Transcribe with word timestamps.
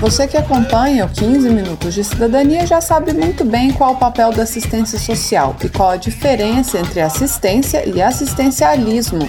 Você 0.00 0.26
que 0.26 0.38
acompanha 0.38 1.04
o 1.04 1.10
15 1.10 1.50
Minutos 1.50 1.92
de 1.92 2.02
Cidadania 2.02 2.66
já 2.66 2.80
sabe 2.80 3.12
muito 3.12 3.44
bem 3.44 3.70
qual 3.70 3.92
o 3.92 3.98
papel 3.98 4.32
da 4.32 4.44
assistência 4.44 4.98
social 4.98 5.54
e 5.62 5.68
qual 5.68 5.90
a 5.90 5.96
diferença 5.96 6.78
entre 6.78 7.02
assistência 7.02 7.86
e 7.86 8.00
assistencialismo. 8.00 9.28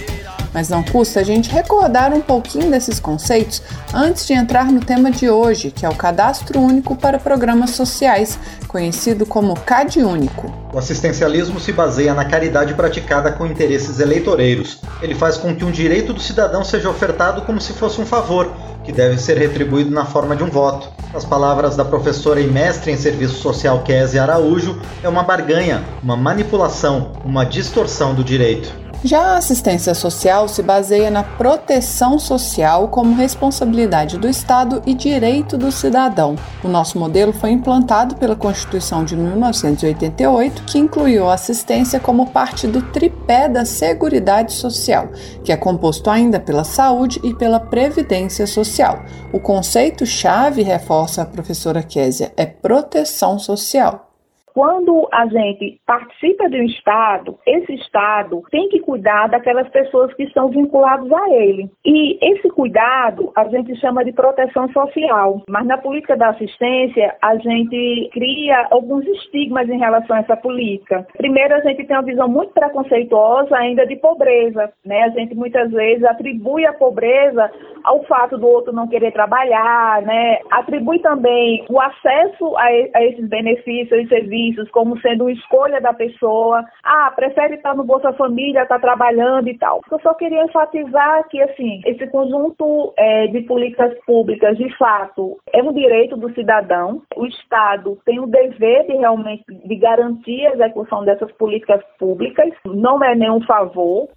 Mas 0.54 0.70
não 0.70 0.82
custa 0.82 1.20
a 1.20 1.22
gente 1.22 1.50
recordar 1.50 2.14
um 2.14 2.22
pouquinho 2.22 2.70
desses 2.70 2.98
conceitos 2.98 3.62
antes 3.92 4.26
de 4.26 4.32
entrar 4.32 4.72
no 4.72 4.80
tema 4.80 5.10
de 5.10 5.28
hoje, 5.28 5.70
que 5.70 5.84
é 5.84 5.88
o 5.90 5.94
Cadastro 5.94 6.58
Único 6.58 6.96
para 6.96 7.18
Programas 7.18 7.72
Sociais, 7.72 8.38
conhecido 8.66 9.26
como 9.26 9.54
CAD 9.54 10.02
Único. 10.02 10.50
O 10.72 10.78
assistencialismo 10.78 11.60
se 11.60 11.70
baseia 11.70 12.14
na 12.14 12.24
caridade 12.24 12.72
praticada 12.72 13.30
com 13.30 13.46
interesses 13.46 14.00
eleitoreiros. 14.00 14.80
Ele 15.02 15.14
faz 15.14 15.36
com 15.36 15.54
que 15.54 15.66
um 15.66 15.70
direito 15.70 16.14
do 16.14 16.20
cidadão 16.20 16.64
seja 16.64 16.88
ofertado 16.88 17.42
como 17.42 17.60
se 17.60 17.74
fosse 17.74 18.00
um 18.00 18.06
favor 18.06 18.50
que 18.84 18.92
deve 18.92 19.18
ser 19.18 19.38
retribuído 19.38 19.90
na 19.90 20.04
forma 20.04 20.34
de 20.34 20.42
um 20.42 20.50
voto. 20.50 20.88
As 21.14 21.24
palavras 21.24 21.76
da 21.76 21.84
professora 21.84 22.40
e 22.40 22.46
mestre 22.46 22.90
em 22.90 22.96
serviço 22.96 23.34
social 23.34 23.82
Kézia 23.82 24.22
Araújo, 24.22 24.80
é 25.02 25.08
uma 25.08 25.22
barganha, 25.22 25.84
uma 26.02 26.16
manipulação, 26.16 27.12
uma 27.24 27.44
distorção 27.44 28.14
do 28.14 28.24
direito. 28.24 28.81
Já 29.04 29.20
a 29.20 29.36
assistência 29.36 29.94
social 29.96 30.46
se 30.46 30.62
baseia 30.62 31.10
na 31.10 31.24
proteção 31.24 32.20
social 32.20 32.86
como 32.86 33.16
responsabilidade 33.16 34.16
do 34.16 34.28
Estado 34.28 34.80
e 34.86 34.94
direito 34.94 35.58
do 35.58 35.72
cidadão. 35.72 36.36
O 36.62 36.68
nosso 36.68 37.00
modelo 37.00 37.32
foi 37.32 37.50
implantado 37.50 38.14
pela 38.14 38.36
Constituição 38.36 39.04
de 39.04 39.16
1988, 39.16 40.62
que 40.62 40.78
incluiu 40.78 41.28
a 41.28 41.34
assistência 41.34 41.98
como 41.98 42.30
parte 42.30 42.68
do 42.68 42.80
tripé 42.80 43.48
da 43.48 43.64
Seguridade 43.64 44.52
Social, 44.52 45.08
que 45.42 45.50
é 45.50 45.56
composto 45.56 46.08
ainda 46.08 46.38
pela 46.38 46.62
saúde 46.62 47.20
e 47.24 47.34
pela 47.34 47.58
previdência 47.58 48.46
social. 48.46 49.02
O 49.32 49.40
conceito-chave, 49.40 50.62
reforça 50.62 51.22
a 51.22 51.26
professora 51.26 51.82
Késia, 51.82 52.32
é 52.36 52.46
proteção 52.46 53.36
social. 53.36 54.11
Quando 54.54 55.08
a 55.12 55.26
gente 55.26 55.80
participa 55.86 56.48
de 56.48 56.60
um 56.60 56.64
Estado, 56.64 57.38
esse 57.46 57.72
Estado 57.74 58.42
tem 58.50 58.68
que 58.68 58.80
cuidar 58.80 59.28
daquelas 59.28 59.68
pessoas 59.70 60.12
que 60.14 60.24
estão 60.24 60.48
vinculadas 60.48 61.10
a 61.10 61.30
ele. 61.30 61.70
E 61.84 62.18
esse 62.20 62.48
cuidado 62.50 63.32
a 63.34 63.44
gente 63.44 63.74
chama 63.76 64.04
de 64.04 64.12
proteção 64.12 64.68
social. 64.72 65.42
Mas 65.48 65.66
na 65.66 65.78
política 65.78 66.16
da 66.16 66.28
assistência, 66.30 67.14
a 67.22 67.36
gente 67.36 68.10
cria 68.12 68.68
alguns 68.70 69.06
estigmas 69.06 69.68
em 69.68 69.78
relação 69.78 70.16
a 70.16 70.20
essa 70.20 70.36
política. 70.36 71.06
Primeiro, 71.16 71.54
a 71.54 71.60
gente 71.60 71.84
tem 71.84 71.96
uma 71.96 72.02
visão 72.02 72.28
muito 72.28 72.52
preconceituosa 72.52 73.56
ainda 73.56 73.86
de 73.86 73.96
pobreza. 73.96 74.70
Né? 74.84 75.04
A 75.04 75.08
gente 75.10 75.34
muitas 75.34 75.70
vezes 75.70 76.04
atribui 76.04 76.66
a 76.66 76.72
pobreza 76.74 77.50
ao 77.84 78.04
fato 78.04 78.36
do 78.36 78.46
outro 78.46 78.72
não 78.72 78.86
querer 78.86 79.12
trabalhar, 79.12 80.02
né? 80.02 80.40
atribui 80.50 80.98
também 80.98 81.64
o 81.70 81.80
acesso 81.80 82.56
a, 82.56 82.64
a 82.94 83.04
esses 83.04 83.28
benefícios 83.28 84.04
e 84.04 84.08
serviços 84.08 84.41
serviços 84.42 84.70
como 84.70 85.00
sendo 85.00 85.24
uma 85.24 85.32
escolha 85.32 85.80
da 85.80 85.92
pessoa. 85.92 86.64
Ah, 86.82 87.10
prefere 87.14 87.56
estar 87.56 87.74
no 87.74 87.84
Bolsa 87.84 88.12
Família, 88.14 88.62
estar 88.62 88.80
trabalhando 88.80 89.48
e 89.48 89.56
tal. 89.56 89.80
Eu 89.90 90.00
só 90.00 90.14
queria 90.14 90.44
enfatizar 90.44 91.28
que, 91.28 91.40
assim, 91.42 91.80
esse 91.86 92.06
conjunto 92.08 92.92
é, 92.96 93.28
de 93.28 93.42
políticas 93.42 93.92
públicas, 94.04 94.56
de 94.56 94.76
fato, 94.76 95.38
é 95.52 95.62
um 95.62 95.72
direito 95.72 96.16
do 96.16 96.32
cidadão. 96.34 97.02
O 97.16 97.26
Estado 97.26 97.98
tem 98.04 98.18
o 98.18 98.26
dever 98.26 98.86
de 98.86 98.94
realmente 98.94 99.44
de 99.48 99.76
garantir 99.76 100.46
a 100.46 100.54
execução 100.54 101.04
dessas 101.04 101.30
políticas 101.32 101.82
públicas. 101.98 102.50
Não 102.64 103.02
é 103.02 103.14
nenhum 103.14 103.40
favor. 103.42 104.08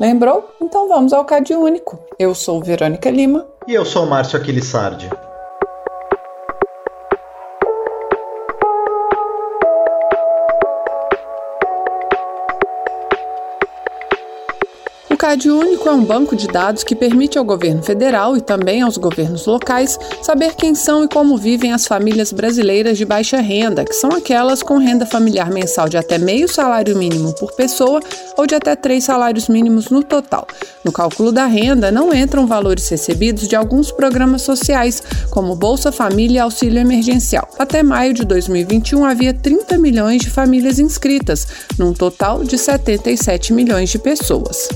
Lembrou? 0.00 0.50
Então 0.60 0.88
vamos 0.88 1.12
ao 1.12 1.24
CAD 1.24 1.54
único. 1.54 1.98
Eu 2.18 2.34
sou 2.34 2.62
Verônica 2.62 3.10
Lima. 3.10 3.46
E 3.68 3.74
eu 3.74 3.84
sou 3.84 4.06
Márcio 4.06 4.38
Aquilissardi. 4.38 5.08
CAD 15.30 15.48
Único 15.48 15.88
é 15.88 15.92
um 15.92 16.04
banco 16.04 16.34
de 16.34 16.48
dados 16.48 16.82
que 16.82 16.96
permite 16.96 17.38
ao 17.38 17.44
governo 17.44 17.84
federal 17.84 18.36
e 18.36 18.40
também 18.40 18.82
aos 18.82 18.96
governos 18.96 19.46
locais 19.46 19.96
saber 20.20 20.56
quem 20.56 20.74
são 20.74 21.04
e 21.04 21.08
como 21.08 21.36
vivem 21.36 21.72
as 21.72 21.86
famílias 21.86 22.32
brasileiras 22.32 22.98
de 22.98 23.04
baixa 23.04 23.40
renda, 23.40 23.84
que 23.84 23.92
são 23.92 24.10
aquelas 24.10 24.60
com 24.60 24.78
renda 24.78 25.06
familiar 25.06 25.48
mensal 25.48 25.88
de 25.88 25.96
até 25.96 26.18
meio 26.18 26.48
salário 26.48 26.98
mínimo 26.98 27.32
por 27.34 27.52
pessoa 27.52 28.00
ou 28.36 28.44
de 28.44 28.56
até 28.56 28.74
três 28.74 29.04
salários 29.04 29.48
mínimos 29.48 29.88
no 29.88 30.02
total. 30.02 30.48
No 30.84 30.90
cálculo 30.90 31.30
da 31.30 31.46
renda 31.46 31.92
não 31.92 32.12
entram 32.12 32.48
valores 32.48 32.88
recebidos 32.88 33.46
de 33.46 33.54
alguns 33.54 33.92
programas 33.92 34.42
sociais, 34.42 35.00
como 35.30 35.54
Bolsa 35.54 35.92
Família 35.92 36.38
e 36.38 36.40
Auxílio 36.40 36.80
Emergencial. 36.80 37.48
Até 37.56 37.84
maio 37.84 38.14
de 38.14 38.24
2021 38.24 39.04
havia 39.04 39.32
30 39.32 39.78
milhões 39.78 40.22
de 40.22 40.30
famílias 40.30 40.80
inscritas, 40.80 41.46
num 41.78 41.92
total 41.92 42.42
de 42.42 42.58
77 42.58 43.52
milhões 43.52 43.90
de 43.90 43.98
pessoas. 43.98 44.68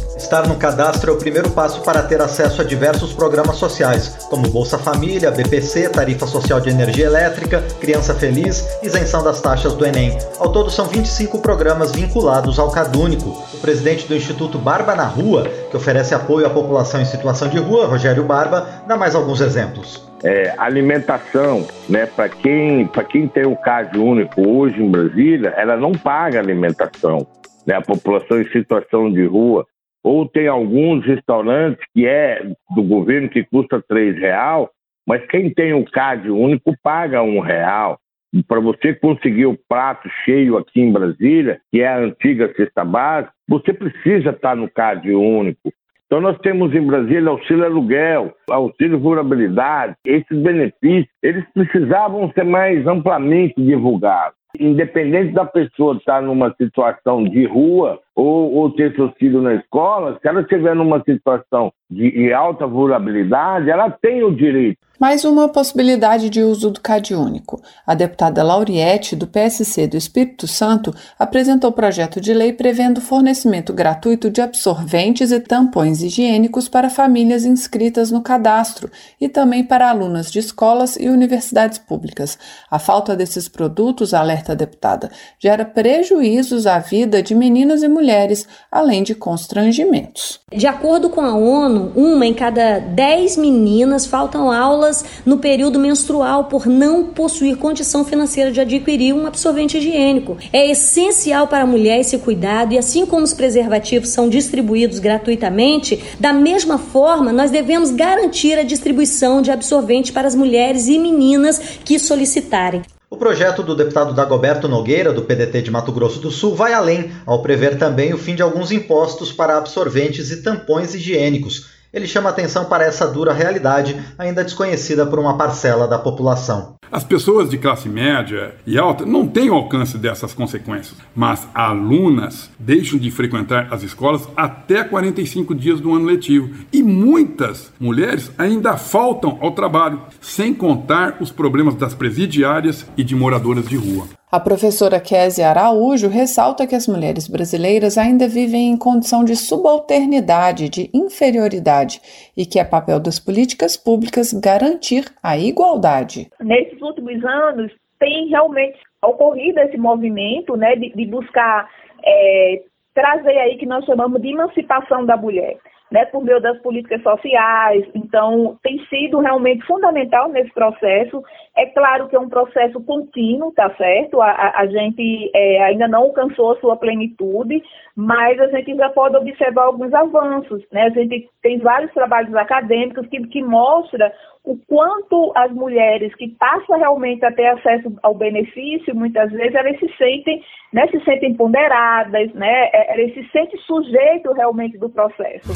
Estar 0.44 0.52
no 0.52 0.60
cadastro 0.60 1.10
é 1.10 1.14
o 1.14 1.18
primeiro 1.18 1.48
passo 1.50 1.80
para 1.80 2.02
ter 2.02 2.20
acesso 2.20 2.60
a 2.60 2.64
diversos 2.64 3.14
programas 3.14 3.56
sociais, 3.56 4.26
como 4.28 4.50
Bolsa 4.50 4.76
Família, 4.76 5.30
BPC, 5.30 5.88
Tarifa 5.88 6.26
Social 6.26 6.60
de 6.60 6.68
Energia 6.68 7.06
Elétrica, 7.06 7.64
Criança 7.80 8.14
Feliz, 8.14 8.62
isenção 8.82 9.24
das 9.24 9.40
taxas 9.40 9.72
do 9.72 9.86
Enem. 9.86 10.18
Ao 10.38 10.52
todo 10.52 10.70
são 10.70 10.84
25 10.84 11.40
programas 11.40 11.92
vinculados 11.92 12.58
ao 12.58 12.70
Cadúnico. 12.70 13.30
O 13.54 13.58
presidente 13.62 14.06
do 14.06 14.14
Instituto 14.14 14.58
Barba 14.58 14.94
na 14.94 15.06
Rua, 15.06 15.48
que 15.70 15.76
oferece 15.78 16.14
apoio 16.14 16.46
à 16.46 16.50
população 16.50 17.00
em 17.00 17.06
situação 17.06 17.48
de 17.48 17.58
rua, 17.58 17.86
Rogério 17.86 18.24
Barba, 18.24 18.68
dá 18.86 18.98
mais 18.98 19.14
alguns 19.14 19.40
exemplos. 19.40 20.06
É, 20.22 20.52
alimentação, 20.58 21.66
né? 21.88 22.04
Para 22.04 22.28
quem, 22.28 22.86
quem 23.08 23.28
tem 23.28 23.46
o 23.46 23.56
CAD 23.56 23.98
único 23.98 24.46
hoje 24.46 24.82
em 24.82 24.90
Brasília, 24.90 25.54
ela 25.56 25.74
não 25.74 25.92
paga 25.92 26.38
alimentação. 26.38 27.26
Né? 27.66 27.76
A 27.76 27.80
população 27.80 28.38
em 28.38 28.48
situação 28.50 29.10
de 29.10 29.24
rua 29.24 29.66
ou 30.04 30.28
tem 30.28 30.46
alguns 30.46 31.04
restaurantes 31.06 31.82
que 31.94 32.06
é 32.06 32.46
do 32.76 32.82
governo 32.82 33.30
que 33.30 33.42
custa 33.42 33.82
três 33.88 34.14
real, 34.16 34.70
mas 35.06 35.26
quem 35.26 35.52
tem 35.52 35.72
o 35.72 35.84
CAD 35.84 36.30
único 36.30 36.74
paga 36.82 37.22
um 37.22 37.40
real. 37.40 37.98
Para 38.46 38.60
você 38.60 38.92
conseguir 38.92 39.46
o 39.46 39.58
prato 39.68 40.08
cheio 40.24 40.58
aqui 40.58 40.80
em 40.80 40.92
Brasília, 40.92 41.60
que 41.70 41.80
é 41.80 41.88
a 41.88 41.98
antiga 41.98 42.52
cesta 42.54 42.84
básica, 42.84 43.32
você 43.48 43.72
precisa 43.72 44.30
estar 44.30 44.54
no 44.56 44.68
CAD 44.68 45.10
único. 45.12 45.72
Então 46.06 46.20
nós 46.20 46.38
temos 46.40 46.74
em 46.74 46.86
Brasília 46.86 47.30
auxílio 47.30 47.64
aluguel, 47.64 48.34
auxílio 48.50 48.98
vulnerabilidade. 48.98 49.94
Esses 50.04 50.38
benefícios, 50.38 51.08
eles 51.22 51.44
precisavam 51.54 52.30
ser 52.32 52.44
mais 52.44 52.86
amplamente 52.86 53.54
divulgados. 53.56 54.36
Independente 54.58 55.32
da 55.32 55.44
pessoa 55.44 55.96
estar 55.96 56.22
numa 56.22 56.54
situação 56.54 57.24
de 57.24 57.44
rua 57.44 58.00
ou, 58.14 58.52
ou 58.54 58.70
ter 58.70 58.94
seus 58.94 59.12
filhos 59.14 59.42
na 59.42 59.54
escola, 59.54 60.18
se 60.20 60.28
ela 60.28 60.42
estiver 60.42 60.74
numa 60.74 61.02
situação 61.02 61.72
de 61.90 62.32
alta 62.32 62.66
vulnerabilidade, 62.66 63.70
ela 63.70 63.90
tem 63.90 64.22
o 64.22 64.34
direito 64.34 64.78
mais 65.04 65.22
uma 65.22 65.50
possibilidade 65.50 66.30
de 66.30 66.42
uso 66.42 66.70
do 66.70 66.80
CAD 66.80 67.14
único. 67.14 67.60
A 67.86 67.94
deputada 67.94 68.42
Lauriette, 68.42 69.14
do 69.14 69.26
PSC 69.26 69.86
do 69.86 69.98
Espírito 69.98 70.48
Santo, 70.48 70.94
apresentou 71.18 71.70
projeto 71.72 72.22
de 72.22 72.32
lei 72.32 72.54
prevendo 72.54 73.02
fornecimento 73.02 73.70
gratuito 73.74 74.30
de 74.30 74.40
absorventes 74.40 75.30
e 75.30 75.38
tampões 75.38 76.02
higiênicos 76.02 76.70
para 76.70 76.88
famílias 76.88 77.44
inscritas 77.44 78.10
no 78.10 78.22
cadastro 78.22 78.90
e 79.20 79.28
também 79.28 79.62
para 79.62 79.90
alunas 79.90 80.32
de 80.32 80.38
escolas 80.38 80.96
e 80.96 81.10
universidades 81.10 81.76
públicas. 81.76 82.38
A 82.70 82.78
falta 82.78 83.14
desses 83.14 83.46
produtos, 83.46 84.14
alerta 84.14 84.52
a 84.52 84.54
deputada, 84.54 85.10
gera 85.38 85.66
prejuízos 85.66 86.66
à 86.66 86.78
vida 86.78 87.22
de 87.22 87.34
meninas 87.34 87.82
e 87.82 87.88
mulheres, 87.88 88.48
além 88.72 89.02
de 89.02 89.14
constrangimentos. 89.14 90.40
De 90.50 90.66
acordo 90.66 91.10
com 91.10 91.20
a 91.20 91.34
ONU, 91.34 91.92
uma 91.94 92.24
em 92.24 92.32
cada 92.32 92.78
dez 92.78 93.36
meninas 93.36 94.06
faltam 94.06 94.50
aulas 94.50 94.93
no 95.24 95.38
período 95.38 95.78
menstrual 95.78 96.44
por 96.44 96.66
não 96.66 97.04
possuir 97.06 97.56
condição 97.56 98.04
financeira 98.04 98.52
de 98.52 98.60
adquirir 98.60 99.14
um 99.14 99.26
absorvente 99.26 99.78
higiênico. 99.78 100.36
É 100.52 100.70
essencial 100.70 101.48
para 101.48 101.64
a 101.64 101.66
mulher 101.66 102.00
esse 102.00 102.18
cuidado 102.18 102.74
e 102.74 102.78
assim 102.78 103.06
como 103.06 103.24
os 103.24 103.32
preservativos 103.32 104.10
são 104.10 104.28
distribuídos 104.28 104.98
gratuitamente, 104.98 106.02
da 106.20 106.32
mesma 106.32 106.78
forma 106.78 107.32
nós 107.32 107.50
devemos 107.50 107.90
garantir 107.90 108.58
a 108.58 108.62
distribuição 108.62 109.40
de 109.40 109.50
absorvente 109.50 110.12
para 110.12 110.28
as 110.28 110.34
mulheres 110.34 110.86
e 110.86 110.98
meninas 110.98 111.58
que 111.84 111.98
solicitarem. 111.98 112.82
O 113.14 113.16
projeto 113.16 113.62
do 113.62 113.76
deputado 113.76 114.12
Dagoberto 114.12 114.66
Nogueira, 114.66 115.12
do 115.12 115.22
PDT 115.22 115.62
de 115.62 115.70
Mato 115.70 115.92
Grosso 115.92 116.18
do 116.18 116.32
Sul, 116.32 116.52
vai 116.52 116.72
além, 116.72 117.12
ao 117.24 117.42
prever 117.42 117.78
também 117.78 118.12
o 118.12 118.18
fim 118.18 118.34
de 118.34 118.42
alguns 118.42 118.72
impostos 118.72 119.30
para 119.30 119.56
absorventes 119.56 120.32
e 120.32 120.42
tampões 120.42 120.94
higiênicos. 120.94 121.68
Ele 121.94 122.08
chama 122.08 122.28
atenção 122.28 122.64
para 122.64 122.84
essa 122.84 123.06
dura 123.06 123.32
realidade, 123.32 124.04
ainda 124.18 124.42
desconhecida 124.42 125.06
por 125.06 125.20
uma 125.20 125.38
parcela 125.38 125.86
da 125.86 125.96
população. 125.96 126.74
As 126.90 127.04
pessoas 127.04 127.50
de 127.50 127.58
classe 127.58 127.88
média 127.88 128.54
e 128.66 128.78
alta 128.78 129.04
não 129.04 129.26
têm 129.26 129.50
o 129.50 129.54
alcance 129.54 129.98
dessas 129.98 130.32
consequências, 130.32 130.96
mas 131.14 131.48
alunas 131.54 132.50
deixam 132.58 132.98
de 132.98 133.10
frequentar 133.10 133.68
as 133.70 133.82
escolas 133.82 134.28
até 134.36 134.84
45 134.84 135.54
dias 135.54 135.80
do 135.80 135.94
ano 135.94 136.04
letivo 136.04 136.50
e 136.72 136.82
muitas 136.82 137.72
mulheres 137.80 138.30
ainda 138.38 138.76
faltam 138.76 139.38
ao 139.40 139.52
trabalho, 139.52 140.00
sem 140.20 140.54
contar 140.54 141.16
os 141.20 141.30
problemas 141.30 141.74
das 141.74 141.94
presidiárias 141.94 142.86
e 142.96 143.02
de 143.02 143.14
moradoras 143.14 143.66
de 143.66 143.76
rua. 143.76 144.06
A 144.34 144.40
professora 144.40 144.98
Kézia 144.98 145.48
Araújo 145.48 146.08
ressalta 146.08 146.66
que 146.66 146.74
as 146.74 146.88
mulheres 146.88 147.28
brasileiras 147.28 147.96
ainda 147.96 148.26
vivem 148.26 148.68
em 148.68 148.76
condição 148.76 149.24
de 149.24 149.36
subalternidade, 149.36 150.68
de 150.68 150.90
inferioridade, 150.92 152.00
e 152.36 152.44
que 152.44 152.58
é 152.58 152.64
papel 152.64 152.98
das 152.98 153.20
políticas 153.20 153.76
públicas 153.76 154.32
garantir 154.32 155.04
a 155.22 155.38
igualdade. 155.38 156.28
Nesses 156.74 156.82
últimos 156.82 157.24
anos, 157.24 157.72
tem 157.98 158.26
realmente 158.26 158.78
ocorrido 159.02 159.60
esse 159.60 159.76
movimento 159.76 160.56
né, 160.56 160.74
de, 160.74 160.90
de 160.90 161.06
buscar 161.06 161.68
é, 162.04 162.62
trazer 162.92 163.38
aí 163.38 163.56
que 163.56 163.66
nós 163.66 163.84
chamamos 163.84 164.20
de 164.20 164.28
emancipação 164.28 165.06
da 165.06 165.16
mulher 165.16 165.56
né, 165.90 166.04
por 166.06 166.24
meio 166.24 166.40
das 166.40 166.58
políticas 166.60 167.02
sociais. 167.02 167.84
Então, 167.94 168.58
tem 168.62 168.84
sido 168.86 169.20
realmente 169.20 169.64
fundamental 169.64 170.28
nesse 170.28 170.52
processo. 170.52 171.22
É 171.56 171.66
claro 171.66 172.08
que 172.08 172.16
é 172.16 172.18
um 172.18 172.28
processo 172.28 172.82
contínuo, 172.82 173.52
tá 173.52 173.72
certo? 173.76 174.20
A, 174.20 174.28
a, 174.28 174.60
a 174.62 174.66
gente 174.66 175.30
é, 175.32 175.62
ainda 175.62 175.86
não 175.86 176.02
alcançou 176.02 176.52
a 176.52 176.60
sua 176.60 176.76
plenitude, 176.76 177.62
mas 177.94 178.40
a 178.40 178.48
gente 178.48 178.74
já 178.74 178.90
pode 178.90 179.16
observar 179.16 179.66
alguns 179.66 179.94
avanços. 179.94 180.64
Né? 180.72 180.82
A 180.82 180.90
gente 180.90 181.28
tem 181.42 181.58
vários 181.58 181.92
trabalhos 181.92 182.34
acadêmicos 182.34 183.06
que, 183.06 183.24
que 183.28 183.40
mostram 183.42 184.10
o 184.44 184.58
quanto 184.66 185.32
as 185.36 185.50
mulheres 185.52 186.14
que 186.16 186.28
passam 186.38 186.76
realmente 186.76 187.24
a 187.24 187.32
ter 187.32 187.46
acesso 187.46 187.94
ao 188.02 188.14
benefício, 188.14 188.94
muitas 188.94 189.30
vezes 189.30 189.54
elas 189.54 189.78
se 189.78 189.88
sentem, 189.96 190.42
né, 190.70 190.86
se 190.88 191.02
sentem 191.02 191.34
ponderadas, 191.34 192.32
né, 192.34 192.68
elas 192.72 193.14
se 193.14 193.26
sentem 193.30 193.58
sujeito 193.60 194.32
realmente 194.32 194.76
do 194.76 194.90
processo. 194.90 195.48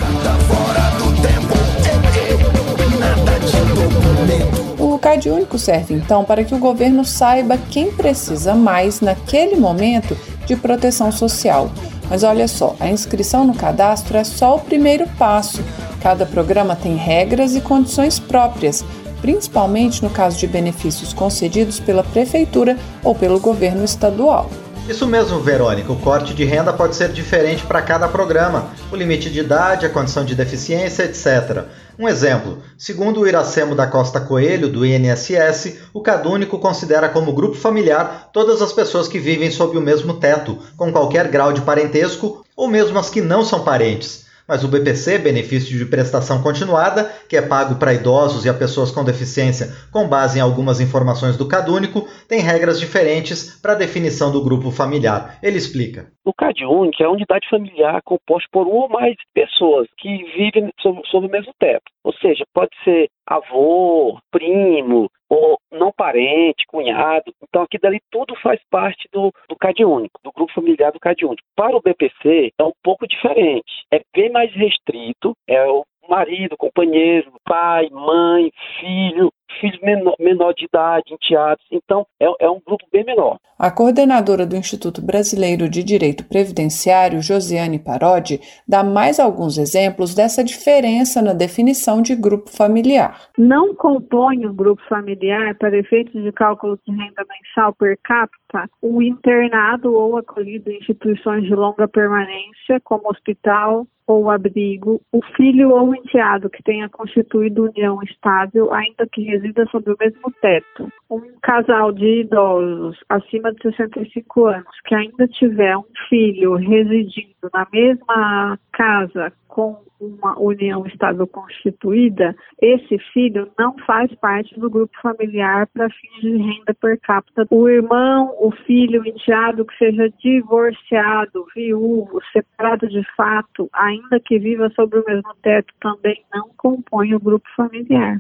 O 4.79 4.99
CAD 4.99 5.31
único 5.31 5.59
serve 5.59 5.95
então 5.95 6.25
para 6.25 6.43
que 6.43 6.55
o 6.55 6.59
governo 6.59 7.05
saiba 7.05 7.57
quem 7.57 7.93
precisa 7.93 8.55
mais 8.55 9.01
naquele 9.01 9.57
momento 9.57 10.17
de 10.47 10.57
proteção 10.57 11.13
social. 11.13 11.71
Mas 12.11 12.23
olha 12.23 12.49
só, 12.49 12.75
a 12.81 12.89
inscrição 12.89 13.47
no 13.47 13.55
cadastro 13.55 14.17
é 14.17 14.25
só 14.25 14.57
o 14.57 14.61
primeiro 14.61 15.07
passo. 15.19 15.63
Cada 16.01 16.25
programa 16.27 16.75
tem 16.75 16.97
regras 16.97 17.55
e 17.55 17.61
condições 17.61 18.19
próprias, 18.19 18.85
principalmente 19.21 20.03
no 20.03 20.11
caso 20.11 20.39
de 20.39 20.47
benefícios 20.47 21.13
concedidos 21.13 21.79
pela 21.79 22.03
prefeitura 22.03 22.77
ou 23.05 23.15
pelo 23.15 23.39
governo 23.39 23.85
estadual. 23.85 24.51
Isso 24.89 25.07
mesmo, 25.07 25.39
Verônica. 25.39 25.93
O 25.93 26.01
corte 26.01 26.33
de 26.33 26.45
renda 26.45 26.73
pode 26.73 26.97
ser 26.97 27.13
diferente 27.13 27.63
para 27.67 27.83
cada 27.83 28.09
programa, 28.09 28.71
o 28.91 28.97
limite 28.97 29.29
de 29.29 29.41
idade, 29.41 29.85
a 29.85 29.91
condição 29.91 30.25
de 30.25 30.35
deficiência, 30.35 31.03
etc. 31.03 31.67
Um 31.99 32.09
exemplo: 32.09 32.63
segundo 32.79 33.21
o 33.21 33.29
Iracemo 33.29 33.75
da 33.75 33.87
Costa 33.87 34.19
Coelho, 34.19 34.67
do 34.67 34.87
INSS, 34.87 35.77
o 35.93 36.01
Cadúnico 36.01 36.59
considera 36.59 37.11
como 37.11 37.35
grupo 37.35 37.55
familiar 37.55 38.31
todas 38.33 38.63
as 38.63 38.73
pessoas 38.73 39.07
que 39.07 39.19
vivem 39.19 39.51
sob 39.51 39.77
o 39.77 39.83
mesmo 39.83 40.15
teto, 40.15 40.59
com 40.75 40.91
qualquer 40.91 41.29
grau 41.29 41.53
de 41.53 41.61
parentesco, 41.61 42.43
ou 42.57 42.67
mesmo 42.67 42.99
as 42.99 43.11
que 43.11 43.21
não 43.21 43.45
são 43.45 43.61
parentes 43.61 44.27
mas 44.49 44.65
o 44.65 44.69
BPC, 44.69 45.19
benefício 45.19 45.77
de 45.77 45.85
prestação 45.85 46.43
continuada, 46.43 47.13
que 47.29 47.37
é 47.37 47.43
pago 47.43 47.75
para 47.75 47.93
idosos 47.93 48.47
e 48.47 48.49
a 48.49 48.55
pessoas 48.55 48.91
com 48.91 49.05
deficiência 49.05 49.77
com 49.93 50.09
base 50.09 50.39
em 50.39 50.41
algumas 50.41 50.81
informações 50.81 51.37
do 51.37 51.47
CadÚnico, 51.47 52.09
tem 52.27 52.41
regras 52.41 52.81
diferentes 52.81 53.59
para 53.61 53.75
a 53.75 53.77
definição 53.77 54.33
do 54.33 54.43
grupo 54.43 54.71
familiar. 54.71 55.39
Ele 55.43 55.59
explica. 55.59 56.11
O 56.29 56.35
CadÚnico 56.35 57.03
é 57.03 57.07
a 57.07 57.11
unidade 57.11 57.49
familiar 57.49 58.03
composta 58.03 58.47
por 58.53 58.67
uma 58.67 58.83
ou 58.83 58.89
mais 58.91 59.17
pessoas 59.33 59.89
que 59.97 60.25
vivem 60.37 60.69
sob, 60.79 61.01
sob 61.07 61.27
o 61.27 61.31
mesmo 61.31 61.55
teto. 61.59 61.91
Ou 62.05 62.13
seja, 62.13 62.45
pode 62.53 62.71
ser 62.85 63.09
avô, 63.27 64.19
primo, 64.31 65.11
ou 65.27 65.59
não 65.73 65.91
parente, 65.91 66.67
cunhado. 66.69 67.33
Então, 67.43 67.63
aqui 67.63 67.79
dali 67.79 67.99
tudo 68.11 68.37
faz 68.43 68.61
parte 68.71 69.09
do, 69.11 69.33
do 69.49 69.57
CAD 69.57 69.87
único, 69.87 70.21
do 70.23 70.31
grupo 70.31 70.53
familiar 70.53 70.93
do 70.93 71.01
CAD 71.01 71.25
único. 71.25 71.49
Para 71.57 71.75
o 71.75 71.81
BPC, 71.81 72.53
é 72.59 72.63
um 72.63 72.75
pouco 72.83 73.09
diferente. 73.09 73.87
É 73.91 74.03
bem 74.15 74.31
mais 74.31 74.53
restrito, 74.53 75.33
é 75.49 75.65
o 75.65 75.83
marido, 76.07 76.59
companheiro, 76.59 77.33
pai, 77.43 77.89
mãe, 77.91 78.51
filho, 78.79 79.31
filhos 79.61 79.81
menor, 79.81 80.15
menor 80.19 80.53
de 80.55 80.65
idade, 80.65 81.13
enteados. 81.13 81.65
Então, 81.71 82.07
é, 82.21 82.27
é, 82.41 82.51
um 82.51 82.61
grupo 82.65 82.85
bem 82.93 83.05
menor. 83.05 83.39
A 83.59 83.71
coordenadora 83.71 84.47
do 84.47 84.57
Instituto 84.57 85.03
Brasileiro 85.03 85.69
de 85.69 85.83
Direito 85.83 86.25
Previdenciário, 86.25 87.23
Josiane 87.23 87.79
Parodi, 87.79 88.41
dá 88.67 88.85
mais 88.85 89.19
alguns 89.19 89.59
exemplos 89.59 90.15
dessa 90.15 90.45
diferença 90.45 91.21
na 91.21 91.33
definição 91.33 92.01
de 92.01 92.15
grupo 92.15 92.51
familiar. 92.51 93.29
Não 93.37 93.75
compõe 93.75 94.47
o 94.47 94.51
um 94.51 94.55
grupo 94.55 94.83
familiar 94.89 95.57
para 95.57 95.77
efeitos 95.77 96.23
de 96.23 96.33
cálculo 96.33 96.79
de 96.87 96.95
renda 96.95 97.25
mensal 97.29 97.75
per 97.75 97.99
capita 98.03 98.69
o 98.81 99.03
internado 99.03 99.93
ou 99.95 100.17
acolhido 100.17 100.71
em 100.71 100.79
instituições 100.79 101.45
de 101.45 101.55
longa 101.55 101.87
permanência, 101.87 102.81
como 102.85 103.11
hospital, 103.11 103.87
ou 104.09 104.31
abrigo, 104.31 105.03
o 105.13 105.21
filho 105.37 105.71
ou 105.71 105.95
enteado 105.95 106.49
que 106.49 106.63
tenha 106.63 106.89
constituído 106.89 107.65
união 107.65 108.03
estável, 108.03 108.73
ainda 108.73 109.07
que 109.07 109.23
resida 109.39 109.67
sob 109.71 109.91
o 109.91 109.97
mesmo 109.99 110.33
teto. 110.41 110.89
Um 111.11 111.21
casal 111.43 111.93
de 111.93 112.21
idosos 112.21 112.99
acima 113.09 113.53
de 113.53 113.63
65 113.63 114.47
anos 114.47 114.81
que 114.85 114.95
ainda 114.95 115.27
tiver 115.29 115.77
um 115.77 115.85
filho 116.09 116.55
residindo 116.55 117.51
na 117.53 117.67
mesma 117.73 118.59
casa 118.73 119.33
com 119.47 119.88
uma 120.01 120.39
união 120.39 120.87
estável 120.87 121.27
constituída, 121.27 122.35
esse 122.61 122.99
filho 123.13 123.51
não 123.59 123.77
faz 123.87 124.13
parte 124.17 124.59
do 124.59 124.71
grupo 124.71 124.93
familiar 125.03 125.67
para 125.69 125.89
fins 125.91 126.21
de 126.21 126.37
renda 126.37 126.75
per 126.81 126.99
capita. 127.01 127.47
O 127.51 127.69
irmão, 127.69 128.35
o 128.39 128.51
filho, 128.67 129.03
o 129.03 129.07
enteado 129.07 129.65
que 129.65 129.77
seja 129.77 130.11
divorciado, 130.19 131.47
viúvo, 131.55 132.21
separado 132.33 132.89
de 132.89 133.03
fato, 133.17 133.69
ainda 133.73 134.21
que 134.21 134.39
viva 134.39 134.71
sobre 134.71 135.01
o 135.01 135.05
mesmo 135.07 135.35
teto, 135.43 135.73
também 135.81 136.23
não 136.33 136.51
compõe 136.57 137.15
o 137.15 137.21
grupo 137.21 137.49
familiar. 137.57 138.19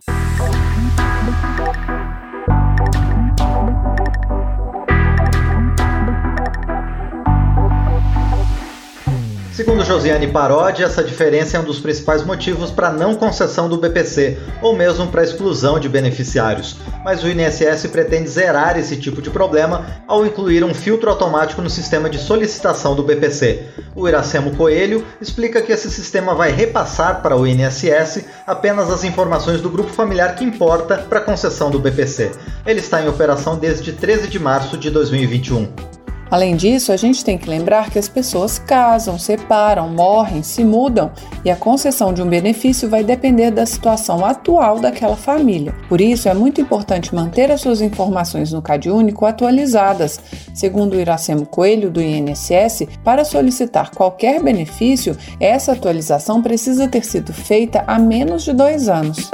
Segundo 9.58 9.84
Josiane 9.84 10.28
Parodi, 10.28 10.84
essa 10.84 11.02
diferença 11.02 11.56
é 11.56 11.60
um 11.60 11.64
dos 11.64 11.80
principais 11.80 12.22
motivos 12.24 12.70
para 12.70 12.92
não 12.92 13.16
concessão 13.16 13.68
do 13.68 13.76
BPC, 13.76 14.38
ou 14.62 14.76
mesmo 14.76 15.08
para 15.08 15.24
exclusão 15.24 15.80
de 15.80 15.88
beneficiários. 15.88 16.76
Mas 17.04 17.24
o 17.24 17.28
INSS 17.28 17.88
pretende 17.90 18.28
zerar 18.28 18.78
esse 18.78 18.96
tipo 18.96 19.20
de 19.20 19.30
problema 19.30 19.84
ao 20.06 20.24
incluir 20.24 20.62
um 20.62 20.72
filtro 20.72 21.10
automático 21.10 21.60
no 21.60 21.68
sistema 21.68 22.08
de 22.08 22.18
solicitação 22.18 22.94
do 22.94 23.02
BPC. 23.02 23.64
O 23.96 24.06
Iracemo 24.06 24.54
Coelho 24.54 25.04
explica 25.20 25.60
que 25.60 25.72
esse 25.72 25.90
sistema 25.90 26.36
vai 26.36 26.52
repassar 26.52 27.20
para 27.20 27.36
o 27.36 27.44
INSS 27.44 28.26
apenas 28.46 28.88
as 28.88 29.02
informações 29.02 29.60
do 29.60 29.68
grupo 29.68 29.92
familiar 29.92 30.36
que 30.36 30.44
importa 30.44 30.98
para 30.98 31.18
a 31.18 31.24
concessão 31.24 31.68
do 31.68 31.80
BPC. 31.80 32.30
Ele 32.64 32.78
está 32.78 33.02
em 33.02 33.08
operação 33.08 33.58
desde 33.58 33.92
13 33.92 34.28
de 34.28 34.38
março 34.38 34.78
de 34.78 34.88
2021. 34.88 35.97
Além 36.30 36.56
disso, 36.56 36.92
a 36.92 36.96
gente 36.96 37.24
tem 37.24 37.38
que 37.38 37.48
lembrar 37.48 37.90
que 37.90 37.98
as 37.98 38.08
pessoas 38.08 38.58
casam, 38.58 39.18
separam, 39.18 39.88
morrem, 39.88 40.42
se 40.42 40.62
mudam 40.62 41.10
e 41.44 41.50
a 41.50 41.56
concessão 41.56 42.12
de 42.12 42.22
um 42.22 42.28
benefício 42.28 42.88
vai 42.88 43.02
depender 43.02 43.50
da 43.50 43.64
situação 43.64 44.24
atual 44.24 44.78
daquela 44.78 45.16
família. 45.16 45.74
Por 45.88 46.00
isso, 46.00 46.28
é 46.28 46.34
muito 46.34 46.60
importante 46.60 47.14
manter 47.14 47.50
as 47.50 47.60
suas 47.60 47.80
informações 47.80 48.52
no 48.52 48.60
CadÚnico 48.60 49.24
atualizadas. 49.24 50.20
Segundo 50.54 50.94
o 50.94 51.00
Iracemo 51.00 51.46
Coelho, 51.46 51.90
do 51.90 52.02
INSS, 52.02 52.86
para 53.02 53.24
solicitar 53.24 53.90
qualquer 53.90 54.42
benefício, 54.42 55.16
essa 55.40 55.72
atualização 55.72 56.42
precisa 56.42 56.88
ter 56.88 57.04
sido 57.04 57.32
feita 57.32 57.84
há 57.86 57.98
menos 57.98 58.44
de 58.44 58.52
dois 58.52 58.88
anos. 58.88 59.30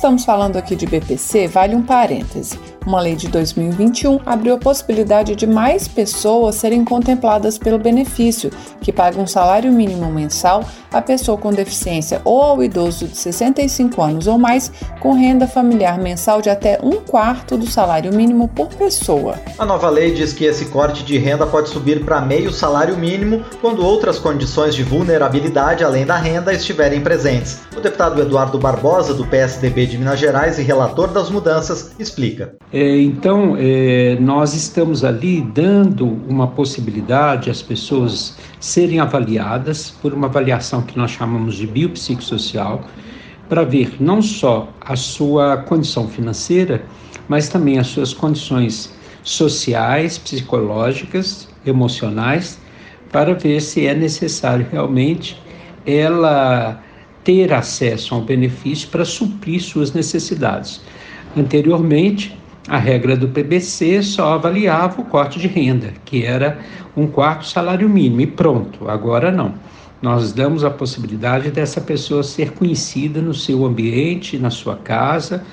Estamos 0.00 0.24
falando 0.24 0.56
aqui 0.56 0.74
de 0.74 0.86
BPC, 0.86 1.46
vale 1.46 1.74
um 1.74 1.82
parêntese. 1.82 2.58
Uma 2.86 3.00
lei 3.00 3.14
de 3.14 3.28
2021 3.28 4.20
abriu 4.24 4.54
a 4.54 4.58
possibilidade 4.58 5.36
de 5.36 5.46
mais 5.46 5.86
pessoas 5.86 6.54
serem 6.54 6.82
contempladas 6.82 7.58
pelo 7.58 7.78
benefício, 7.78 8.50
que 8.80 8.90
paga 8.90 9.20
um 9.20 9.26
salário 9.26 9.70
mínimo 9.70 10.10
mensal 10.10 10.64
à 10.90 11.02
pessoa 11.02 11.36
com 11.36 11.52
deficiência 11.52 12.22
ou 12.24 12.42
ao 12.42 12.62
idoso 12.62 13.06
de 13.06 13.16
65 13.16 14.02
anos 14.02 14.26
ou 14.26 14.38
mais 14.38 14.72
com 14.98 15.12
renda 15.12 15.46
familiar 15.46 15.98
mensal 15.98 16.40
de 16.40 16.48
até 16.48 16.78
um 16.82 17.00
quarto 17.00 17.58
do 17.58 17.66
salário 17.66 18.14
mínimo 18.14 18.48
por 18.48 18.68
pessoa. 18.68 19.34
A 19.58 19.66
nova 19.66 19.90
lei 19.90 20.12
diz 20.12 20.32
que 20.32 20.46
esse 20.46 20.66
corte 20.66 21.04
de 21.04 21.18
renda 21.18 21.46
pode 21.46 21.68
subir 21.68 22.04
para 22.04 22.20
meio 22.20 22.50
salário 22.50 22.96
mínimo 22.96 23.44
quando 23.60 23.84
outras 23.84 24.18
condições 24.18 24.74
de 24.74 24.82
vulnerabilidade 24.82 25.84
além 25.84 26.06
da 26.06 26.16
renda 26.16 26.52
estiverem 26.52 27.02
presentes. 27.02 27.60
O 27.76 27.80
deputado 27.80 28.20
Eduardo 28.20 28.58
Barbosa, 28.58 29.12
do 29.12 29.26
PSDB 29.26 29.86
de 29.86 29.98
Minas 29.98 30.18
Gerais 30.18 30.58
e 30.58 30.62
relator 30.62 31.08
das 31.08 31.28
mudanças, 31.28 31.90
explica. 31.98 32.54
É, 32.72 33.00
então, 33.00 33.56
é, 33.58 34.16
nós 34.20 34.54
estamos 34.54 35.04
ali 35.04 35.40
dando 35.40 36.06
uma 36.28 36.46
possibilidade 36.46 37.50
às 37.50 37.60
pessoas 37.60 38.36
serem 38.60 39.00
avaliadas 39.00 39.90
por 39.90 40.14
uma 40.14 40.28
avaliação 40.28 40.80
que 40.82 40.96
nós 40.96 41.10
chamamos 41.10 41.56
de 41.56 41.66
biopsicossocial, 41.66 42.82
para 43.48 43.64
ver 43.64 43.96
não 43.98 44.22
só 44.22 44.68
a 44.80 44.94
sua 44.94 45.56
condição 45.56 46.06
financeira, 46.06 46.84
mas 47.28 47.48
também 47.48 47.76
as 47.76 47.88
suas 47.88 48.14
condições 48.14 48.94
sociais, 49.24 50.16
psicológicas, 50.16 51.48
emocionais, 51.66 52.60
para 53.10 53.34
ver 53.34 53.60
se 53.60 53.84
é 53.84 53.94
necessário 53.94 54.64
realmente 54.70 55.36
ela 55.84 56.80
ter 57.24 57.52
acesso 57.52 58.14
ao 58.14 58.20
benefício 58.20 58.88
para 58.88 59.04
suprir 59.04 59.60
suas 59.60 59.92
necessidades. 59.92 60.80
Anteriormente, 61.36 62.39
a 62.68 62.78
regra 62.78 63.16
do 63.16 63.28
PBC 63.28 64.02
só 64.02 64.34
avaliava 64.34 65.00
o 65.00 65.04
corte 65.04 65.38
de 65.38 65.48
renda, 65.48 65.92
que 66.04 66.24
era 66.24 66.58
um 66.96 67.06
quarto 67.06 67.46
salário 67.46 67.88
mínimo, 67.88 68.20
e 68.20 68.26
pronto. 68.26 68.88
Agora 68.88 69.30
não. 69.30 69.54
Nós 70.02 70.32
damos 70.32 70.64
a 70.64 70.70
possibilidade 70.70 71.50
dessa 71.50 71.80
pessoa 71.80 72.22
ser 72.22 72.52
conhecida 72.52 73.20
no 73.20 73.34
seu 73.34 73.66
ambiente, 73.66 74.38
na 74.38 74.50
sua 74.50 74.76
casa, 74.76 75.44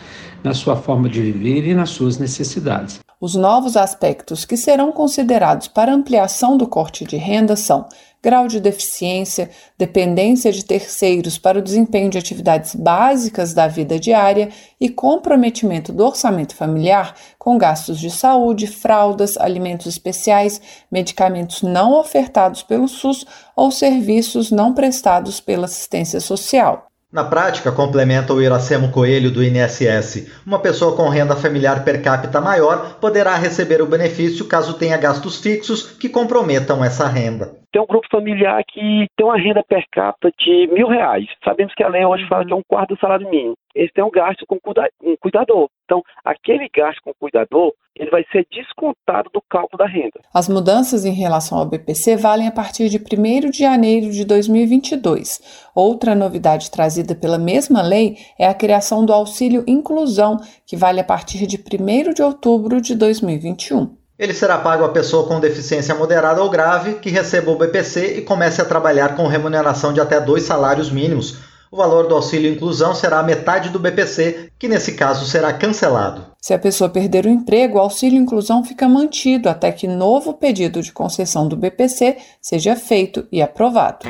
na 0.43 0.53
sua 0.53 0.75
forma 0.75 1.09
de 1.09 1.21
viver 1.21 1.67
e 1.67 1.73
nas 1.73 1.89
suas 1.89 2.17
necessidades. 2.17 3.06
Os 3.19 3.33
novos 3.33 3.75
aspectos 3.75 4.45
que 4.45 4.55
serão 4.55 4.91
considerados 4.91 5.67
para 5.67 5.91
ampliação 5.91 6.55
do 6.55 6.67
corte 6.67 7.03
de 7.03 7.17
renda 7.17 7.55
são 7.55 7.87
grau 8.21 8.47
de 8.47 8.59
deficiência, 8.59 9.49
dependência 9.75 10.51
de 10.51 10.63
terceiros 10.63 11.35
para 11.35 11.57
o 11.57 11.61
desempenho 11.61 12.11
de 12.11 12.17
atividades 12.19 12.75
básicas 12.75 13.55
da 13.55 13.67
vida 13.67 13.99
diária 13.99 14.49
e 14.79 14.87
comprometimento 14.87 15.91
do 15.91 16.05
orçamento 16.05 16.55
familiar 16.55 17.15
com 17.39 17.57
gastos 17.57 17.99
de 17.99 18.11
saúde, 18.11 18.67
fraldas, 18.67 19.35
alimentos 19.37 19.87
especiais, 19.87 20.61
medicamentos 20.91 21.63
não 21.63 21.99
ofertados 21.99 22.61
pelo 22.61 22.87
SUS 22.87 23.25
ou 23.55 23.71
serviços 23.71 24.51
não 24.51 24.75
prestados 24.75 25.41
pela 25.41 25.65
assistência 25.65 26.19
social. 26.19 26.86
Na 27.09 27.23
prática, 27.23 27.71
complementa 27.71 28.33
o 28.33 28.41
Iracemo 28.41 28.91
Coelho 28.91 29.31
do 29.31 29.41
INSS, 29.41 30.27
uma 30.45 30.59
pessoa 30.59 30.93
com 30.93 31.07
renda 31.07 31.37
familiar 31.37 31.85
per 31.85 32.01
capita 32.01 32.41
maior 32.41 32.97
poderá 32.99 33.33
receber 33.35 33.81
o 33.81 33.87
benefício 33.87 34.43
caso 34.43 34.73
tenha 34.73 34.97
gastos 34.97 35.37
fixos 35.37 35.83
que 35.83 36.09
comprometam 36.09 36.83
essa 36.83 37.07
renda. 37.07 37.55
Tem 37.71 37.81
um 37.81 37.85
grupo 37.85 38.07
familiar 38.09 38.63
que 38.65 39.07
tem 39.15 39.25
uma 39.25 39.37
renda 39.37 39.63
per 39.63 39.83
capita 39.91 40.31
de 40.39 40.67
mil 40.67 40.87
reais. 40.87 41.25
Sabemos 41.43 41.73
que 41.75 41.83
a 41.83 41.89
lei 41.89 42.05
hoje 42.05 42.27
fala 42.27 42.45
que 42.45 42.53
é 42.53 42.55
um 42.55 42.63
quarto 42.67 42.95
do 42.95 42.99
salário 42.99 43.29
mínimo. 43.29 43.55
Eles 43.75 43.91
têm 43.93 44.03
um 44.03 44.09
gasto 44.09 44.45
com 44.47 44.55
um 44.55 45.17
cuidador. 45.17 45.69
Então, 45.85 46.01
aquele 46.25 46.67
gasto 46.75 47.01
com 47.03 47.13
cuidador, 47.19 47.73
ele 47.95 48.09
vai 48.09 48.25
ser 48.31 48.45
descontado 48.51 49.29
do 49.33 49.41
cálculo 49.49 49.77
da 49.77 49.85
renda. 49.85 50.19
As 50.33 50.47
mudanças 50.47 51.05
em 51.05 51.13
relação 51.13 51.57
ao 51.57 51.65
BPC 51.65 52.15
valem 52.15 52.47
a 52.47 52.51
partir 52.51 52.89
de 52.89 52.97
1 52.97 53.49
de 53.49 53.59
janeiro 53.59 54.11
de 54.11 54.25
2022. 54.25 55.69
Outra 55.75 56.15
novidade 56.15 56.71
trazida 56.71 57.13
pela 57.15 57.37
mesma 57.37 57.81
lei 57.81 58.17
é 58.39 58.47
a 58.47 58.53
criação 58.53 59.05
do 59.05 59.13
auxílio 59.13 59.63
inclusão, 59.67 60.37
que 60.65 60.75
vale 60.75 60.99
a 60.99 61.03
partir 61.03 61.45
de 61.45 61.57
1 61.57 62.13
de 62.13 62.23
outubro 62.23 62.81
de 62.81 62.95
2021. 62.95 64.06
Ele 64.17 64.33
será 64.33 64.57
pago 64.57 64.83
à 64.83 64.89
pessoa 64.89 65.27
com 65.27 65.39
deficiência 65.39 65.93
moderada 65.93 66.41
ou 66.41 66.49
grave 66.49 66.95
que 66.95 67.09
receba 67.09 67.51
o 67.51 67.57
BPC 67.57 68.17
e 68.17 68.21
comece 68.21 68.61
a 68.61 68.65
trabalhar 68.65 69.15
com 69.15 69.27
remuneração 69.27 69.93
de 69.93 70.01
até 70.01 70.19
dois 70.19 70.43
salários 70.43 70.89
mínimos 70.89 71.37
o 71.69 71.75
valor 71.75 72.07
do 72.07 72.15
auxílio 72.15 72.51
inclusão 72.51 72.95
será 72.95 73.19
a 73.19 73.23
metade 73.23 73.69
do 73.69 73.79
BPC, 73.79 74.51
que 74.57 74.69
nesse 74.69 74.93
caso 74.93 75.25
será 75.25 75.51
cancelado. 75.51 76.25
Se 76.41 76.53
a 76.53 76.59
pessoa 76.59 76.89
perder 76.89 77.25
o 77.25 77.29
emprego, 77.29 77.77
o 77.77 77.81
auxílio 77.81 78.17
inclusão 78.17 78.63
fica 78.63 78.87
mantido 78.87 79.49
até 79.49 79.71
que 79.71 79.87
novo 79.87 80.33
pedido 80.33 80.81
de 80.81 80.93
concessão 80.93 81.47
do 81.47 81.57
BPC 81.57 82.17
seja 82.41 82.75
feito 82.75 83.27
e 83.31 83.41
aprovado. 83.41 84.05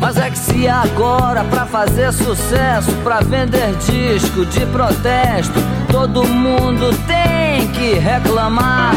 Mas 0.00 0.16
é 0.16 0.28
que 0.28 0.38
se 0.38 0.68
agora 0.68 1.44
pra 1.44 1.64
fazer 1.66 2.12
sucesso, 2.12 2.92
pra 3.02 3.20
vender 3.20 3.74
disco 3.76 4.44
de 4.44 4.66
protesto, 4.66 5.58
todo 5.90 6.26
mundo 6.26 6.90
tem 7.06 7.25
que 7.68 7.94
reclamar. 7.94 8.92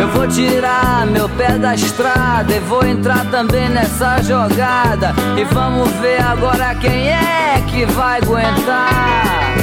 Eu 0.00 0.08
vou 0.08 0.28
tirar 0.28 1.06
meu 1.06 1.28
pé 1.30 1.58
da 1.58 1.74
estrada 1.74 2.54
e 2.54 2.60
vou 2.60 2.84
entrar 2.84 3.28
também 3.30 3.68
nessa 3.68 4.22
jogada. 4.22 5.12
E 5.36 5.44
vamos 5.52 5.90
ver 6.00 6.20
agora 6.20 6.74
quem 6.76 7.08
é 7.08 7.60
que 7.68 7.84
vai 7.86 8.20
aguentar. 8.20 9.54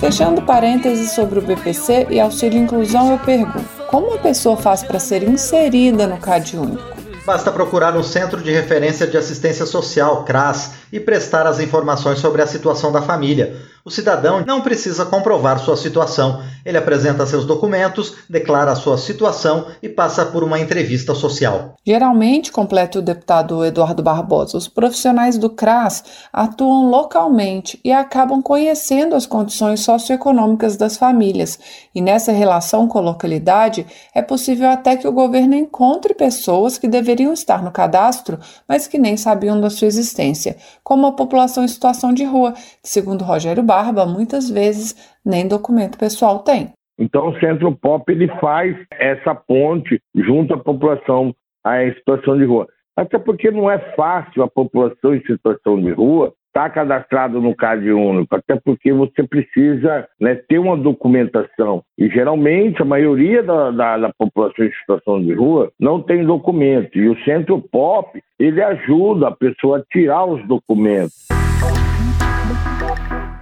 Fechando 0.00 0.40
parênteses 0.42 1.12
sobre 1.12 1.38
o 1.38 1.42
BPC 1.42 2.06
e 2.10 2.18
auxílio 2.18 2.58
inclusão, 2.58 3.12
eu 3.12 3.18
pergunto: 3.18 3.68
como 3.86 4.14
a 4.14 4.18
pessoa 4.18 4.56
faz 4.56 4.82
para 4.82 4.98
ser 4.98 5.22
inserida 5.22 6.06
no 6.06 6.16
CAD 6.16 6.56
único? 6.56 6.99
Basta 7.30 7.52
procurar 7.52 7.92
no 7.92 8.02
Centro 8.02 8.42
de 8.42 8.50
Referência 8.50 9.06
de 9.06 9.16
Assistência 9.16 9.64
Social, 9.64 10.24
CRAS, 10.24 10.72
e 10.92 10.98
prestar 10.98 11.46
as 11.46 11.60
informações 11.60 12.18
sobre 12.18 12.42
a 12.42 12.46
situação 12.46 12.90
da 12.90 13.00
família. 13.00 13.56
O 13.84 13.90
cidadão 13.90 14.44
não 14.46 14.60
precisa 14.60 15.06
comprovar 15.06 15.58
sua 15.58 15.76
situação. 15.76 16.42
Ele 16.66 16.76
apresenta 16.76 17.24
seus 17.24 17.46
documentos, 17.46 18.14
declara 18.28 18.74
sua 18.74 18.98
situação 18.98 19.66
e 19.82 19.88
passa 19.88 20.26
por 20.26 20.44
uma 20.44 20.58
entrevista 20.58 21.14
social. 21.14 21.76
Geralmente, 21.86 22.52
completa 22.52 22.98
o 22.98 23.02
deputado 23.02 23.64
Eduardo 23.64 24.02
Barbosa, 24.02 24.58
os 24.58 24.68
profissionais 24.68 25.38
do 25.38 25.48
CRAS 25.48 26.04
atuam 26.30 26.90
localmente 26.90 27.80
e 27.82 27.90
acabam 27.90 28.42
conhecendo 28.42 29.14
as 29.14 29.24
condições 29.24 29.80
socioeconômicas 29.80 30.76
das 30.76 30.98
famílias. 30.98 31.58
E 31.94 32.02
nessa 32.02 32.32
relação 32.32 32.86
com 32.86 32.98
a 32.98 33.02
localidade, 33.02 33.86
é 34.14 34.20
possível 34.20 34.68
até 34.68 34.96
que 34.96 35.08
o 35.08 35.12
governo 35.12 35.54
encontre 35.54 36.12
pessoas 36.12 36.76
que 36.76 36.86
deveriam 36.86 37.19
estar 37.32 37.62
no 37.62 37.70
cadastro, 37.70 38.38
mas 38.68 38.86
que 38.86 38.98
nem 38.98 39.16
sabiam 39.16 39.60
da 39.60 39.70
sua 39.70 39.86
existência, 39.86 40.56
como 40.82 41.06
a 41.06 41.12
população 41.12 41.64
em 41.64 41.68
situação 41.68 42.12
de 42.12 42.24
rua, 42.24 42.52
que, 42.52 42.88
segundo 42.88 43.24
Rogério 43.24 43.62
Barba, 43.62 44.06
muitas 44.06 44.48
vezes 44.50 44.94
nem 45.24 45.46
documento 45.46 45.98
pessoal 45.98 46.40
tem. 46.40 46.72
Então 46.98 47.28
o 47.28 47.38
Centro 47.40 47.74
Pop 47.76 48.10
ele 48.10 48.28
faz 48.40 48.76
essa 48.90 49.34
ponte 49.34 50.00
junto 50.14 50.54
à 50.54 50.58
população 50.58 51.34
em 51.66 51.94
situação 51.94 52.36
de 52.36 52.44
rua. 52.44 52.66
Até 52.96 53.18
porque 53.18 53.50
não 53.50 53.70
é 53.70 53.78
fácil 53.94 54.42
a 54.42 54.48
população 54.48 55.14
em 55.14 55.22
situação 55.22 55.80
de 55.80 55.90
rua 55.92 56.34
estar 56.50 56.68
tá 56.68 56.70
cadastrado 56.70 57.40
no 57.40 57.54
CAD 57.54 57.90
único, 57.92 58.34
até 58.34 58.56
porque 58.56 58.92
você 58.92 59.22
precisa 59.22 60.06
né, 60.20 60.34
ter 60.34 60.58
uma 60.58 60.76
documentação. 60.76 61.82
E 61.96 62.08
geralmente 62.08 62.82
a 62.82 62.84
maioria 62.84 63.42
da, 63.42 63.70
da, 63.70 63.98
da, 63.98 64.12
população 64.12 64.64
em 64.64 64.72
situação 64.72 65.20
de 65.22 65.32
rua 65.32 65.70
não 65.78 66.02
tem 66.02 66.24
documento. 66.24 66.98
E 66.98 67.08
o 67.08 67.18
Centro 67.24 67.60
Pop 67.60 68.20
ele 68.38 68.62
ajuda 68.62 69.28
a 69.28 69.32
pessoa 69.32 69.78
a 69.78 69.84
tirar 69.92 70.24
os 70.24 70.46
documentos. 70.46 71.28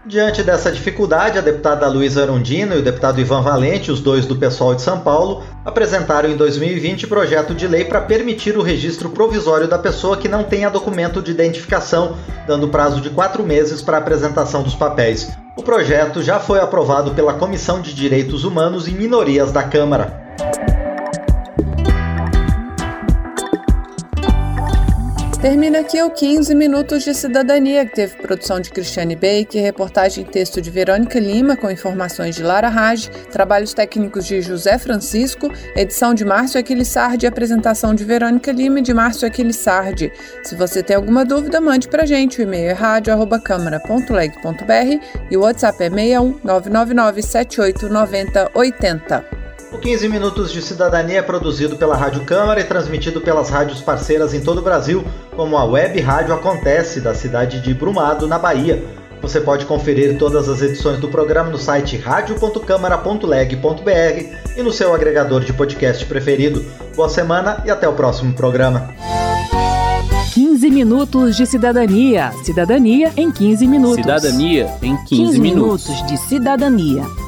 Diante 0.08 0.42
dessa 0.42 0.72
dificuldade, 0.72 1.36
a 1.36 1.42
deputada 1.42 1.86
Luísa 1.86 2.22
Arundino 2.22 2.74
e 2.74 2.78
o 2.78 2.82
deputado 2.82 3.20
Ivan 3.20 3.42
Valente, 3.42 3.92
os 3.92 4.00
dois 4.00 4.24
do 4.24 4.36
pessoal 4.36 4.74
de 4.74 4.80
São 4.80 5.00
Paulo, 5.00 5.42
apresentaram 5.66 6.30
em 6.30 6.34
2020 6.34 7.06
projeto 7.06 7.54
de 7.54 7.68
lei 7.68 7.84
para 7.84 8.00
permitir 8.00 8.56
o 8.56 8.62
registro 8.62 9.10
provisório 9.10 9.68
da 9.68 9.78
pessoa 9.78 10.16
que 10.16 10.26
não 10.26 10.44
tenha 10.44 10.70
documento 10.70 11.20
de 11.20 11.30
identificação, 11.30 12.16
dando 12.46 12.68
prazo 12.68 13.02
de 13.02 13.10
quatro 13.10 13.42
meses 13.42 13.82
para 13.82 13.98
apresentação 13.98 14.62
dos 14.62 14.74
papéis. 14.74 15.28
O 15.54 15.62
projeto 15.62 16.22
já 16.22 16.40
foi 16.40 16.58
aprovado 16.58 17.10
pela 17.10 17.34
Comissão 17.34 17.82
de 17.82 17.92
Direitos 17.92 18.44
Humanos 18.44 18.88
e 18.88 18.92
Minorias 18.92 19.52
da 19.52 19.62
Câmara. 19.62 20.26
Termina 25.48 25.78
aqui 25.78 26.02
o 26.02 26.10
15 26.10 26.54
Minutos 26.54 27.04
de 27.04 27.14
Cidadania, 27.14 27.86
que 27.86 27.94
teve 27.94 28.18
produção 28.18 28.60
de 28.60 28.68
Cristiane 28.68 29.16
Baker, 29.16 29.62
reportagem 29.62 30.22
e 30.22 30.26
texto 30.26 30.60
de 30.60 30.70
Verônica 30.70 31.18
Lima, 31.18 31.56
com 31.56 31.70
informações 31.70 32.36
de 32.36 32.42
Lara 32.42 32.68
Raj, 32.68 33.08
trabalhos 33.32 33.72
técnicos 33.72 34.26
de 34.26 34.42
José 34.42 34.76
Francisco, 34.76 35.50
edição 35.74 36.12
de 36.12 36.22
Márcio 36.22 36.60
Aquilissardi 36.60 37.24
e 37.24 37.28
apresentação 37.28 37.94
de 37.94 38.04
Verônica 38.04 38.52
Lima 38.52 38.80
e 38.80 38.82
de 38.82 38.92
Márcio 38.92 39.26
Aquilissardi. 39.26 40.12
Se 40.42 40.54
você 40.54 40.82
tem 40.82 40.96
alguma 40.96 41.24
dúvida, 41.24 41.62
mande 41.62 41.88
pra 41.88 42.04
gente. 42.04 42.40
O 42.40 42.42
e-mail 42.42 42.68
é 42.68 42.74
rádio.câmara.leg.br 42.74 45.02
e 45.30 45.36
o 45.38 45.40
WhatsApp 45.40 45.82
é 45.82 45.88
61 45.88 46.40
999 46.44 47.22
78 47.22 47.88
90 47.88 48.50
80. 48.54 49.37
O 49.70 49.76
15 49.76 50.08
Minutos 50.08 50.50
de 50.50 50.62
Cidadania 50.62 51.18
é 51.18 51.22
produzido 51.22 51.76
pela 51.76 51.94
Rádio 51.94 52.24
Câmara 52.24 52.58
e 52.60 52.64
transmitido 52.64 53.20
pelas 53.20 53.50
rádios 53.50 53.82
parceiras 53.82 54.32
em 54.32 54.40
todo 54.40 54.56
o 54.58 54.62
Brasil, 54.62 55.04
como 55.36 55.58
a 55.58 55.64
Web 55.64 56.00
Rádio 56.00 56.32
Acontece, 56.34 57.00
da 57.00 57.14
cidade 57.14 57.60
de 57.60 57.74
Brumado, 57.74 58.26
na 58.26 58.38
Bahia. 58.38 58.82
Você 59.20 59.42
pode 59.42 59.66
conferir 59.66 60.16
todas 60.16 60.48
as 60.48 60.62
edições 60.62 60.98
do 61.00 61.08
programa 61.08 61.50
no 61.50 61.58
site 61.58 61.98
radio.câmara.leg.br 61.98 64.56
e 64.56 64.62
no 64.62 64.72
seu 64.72 64.94
agregador 64.94 65.44
de 65.44 65.52
podcast 65.52 66.06
preferido. 66.06 66.64
Boa 66.96 67.10
semana 67.10 67.62
e 67.66 67.70
até 67.70 67.86
o 67.86 67.92
próximo 67.92 68.32
programa. 68.32 68.88
15 70.32 70.70
minutos 70.70 71.36
de 71.36 71.46
cidadania. 71.46 72.32
Cidadania 72.42 73.12
em 73.16 73.30
15 73.30 73.66
minutos. 73.66 73.96
Cidadania 73.96 74.66
em 74.80 74.96
15, 74.96 75.08
15 75.08 75.38
minutos. 75.40 75.88
minutos 75.88 76.06
de 76.06 76.16
cidadania. 76.16 77.27